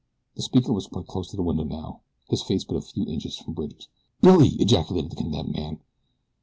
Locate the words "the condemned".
5.11-5.53